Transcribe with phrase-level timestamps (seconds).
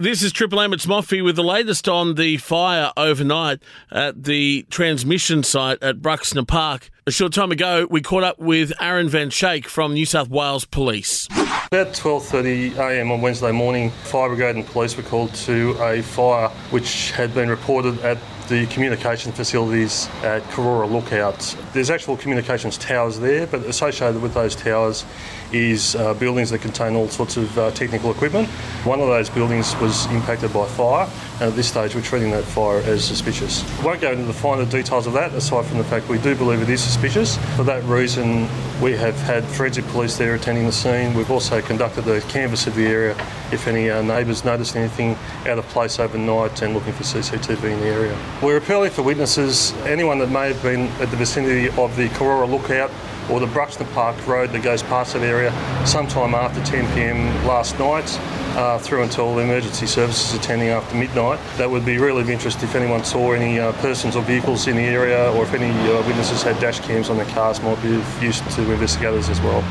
[0.00, 0.72] This is Triple M.
[0.72, 3.58] It's Moffy with the latest on the fire overnight
[3.90, 6.88] at the transmission site at Bruxner Park.
[7.06, 10.64] A short time ago, we caught up with Aaron Van Shake from New South Wales
[10.64, 11.28] Police.
[11.30, 17.10] About 12.30am on Wednesday morning, fire brigade and police were called to a fire which
[17.10, 18.16] had been reported at
[18.50, 21.38] the communication facilities at Korora Lookout.
[21.72, 25.04] There's actual communications towers there, but associated with those towers
[25.52, 28.48] is uh, buildings that contain all sorts of uh, technical equipment.
[28.84, 32.44] One of those buildings was impacted by fire, and at this stage we're treating that
[32.44, 33.64] fire as suspicious.
[33.78, 36.34] We won't go into the finer details of that, aside from the fact we do
[36.34, 37.36] believe it is suspicious.
[37.56, 38.48] For that reason,
[38.82, 41.14] we have had forensic police there attending the scene.
[41.14, 43.16] We've also conducted a canvass of the area
[43.52, 47.80] if any uh, neighbours noticed anything out of place overnight and looking for CCTV in
[47.80, 48.16] the area.
[48.42, 52.48] We're appealing for witnesses, anyone that may have been at the vicinity of the Korora
[52.48, 52.90] Lookout
[53.30, 55.50] or the Bruxner Park Road that goes past that area
[55.86, 58.18] sometime after 10pm last night.
[58.50, 61.38] Uh, through until emergency services attending after midnight.
[61.56, 64.74] That would be really of interest if anyone saw any uh, persons or vehicles in
[64.74, 67.94] the area or if any uh, witnesses had dash cams on their cars might be
[67.94, 69.62] of use to investigators as well.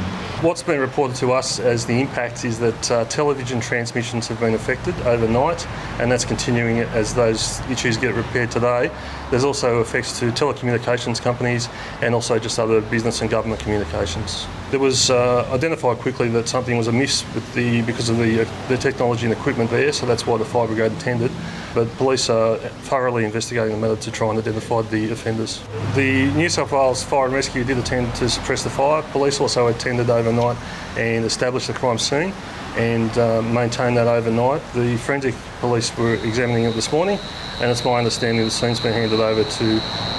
[0.42, 4.54] What's been reported to us as the impact is that uh, television transmissions have been
[4.54, 5.68] affected overnight,
[6.00, 8.90] and that's continuing as those issues get repaired today.
[9.32, 11.68] There's also effects to telecommunications companies
[12.02, 14.48] and also just other business and government communications.
[14.72, 18.68] It was uh, identified quickly that something was amiss with the because of the, uh,
[18.68, 21.32] the technology and equipment there, so that's why the fire brigade attended.
[21.74, 25.62] But police are thoroughly investigating the matter to try and identify the offenders.
[25.96, 29.02] The New South Wales Fire and Rescue did attend to suppress the fire.
[29.12, 30.58] Police also attended overnight
[30.98, 32.34] and established the crime scene
[32.80, 34.62] and uh, maintained that overnight.
[34.74, 37.20] The forensic police were examining it this morning,
[37.60, 39.66] and it's my understanding the scene's been handed over to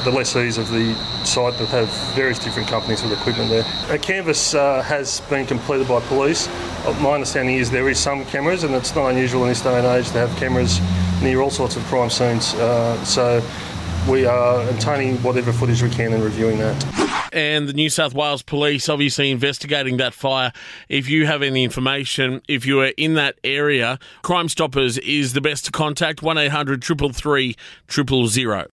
[0.05, 0.95] the lessees of the
[1.25, 3.65] site that have various different companies with equipment there.
[3.89, 6.49] A canvass uh, has been completed by police.
[6.85, 9.79] Uh, my understanding is there is some cameras, and it's not unusual in this day
[9.79, 10.81] and age to have cameras
[11.23, 12.53] near all sorts of crime scenes.
[12.55, 13.41] Uh, so
[14.09, 17.31] we are obtaining whatever footage we can and reviewing that.
[17.33, 20.53] And the New South Wales Police obviously investigating that fire.
[20.89, 25.41] If you have any information, if you are in that area, Crime Stoppers is the
[25.41, 27.57] best to contact 1 800 333
[28.29, 28.67] 000.